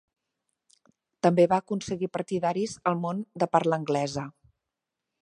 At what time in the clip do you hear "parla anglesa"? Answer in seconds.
3.57-4.29